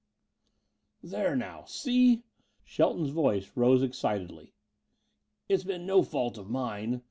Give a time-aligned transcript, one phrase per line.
[1.03, 2.23] "There now see?"
[2.63, 4.55] Shelton's voice rose excitedly.
[5.47, 6.99] "It's been no fault of mine.